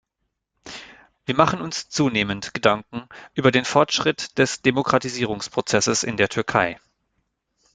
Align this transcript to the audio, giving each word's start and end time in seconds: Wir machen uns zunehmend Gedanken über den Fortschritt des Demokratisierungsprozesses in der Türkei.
Wir 1.27 1.35
machen 1.35 1.61
uns 1.61 1.87
zunehmend 1.89 2.55
Gedanken 2.55 3.07
über 3.35 3.51
den 3.51 3.65
Fortschritt 3.65 4.35
des 4.39 4.63
Demokratisierungsprozesses 4.63 6.01
in 6.01 6.17
der 6.17 6.29
Türkei. 6.29 6.79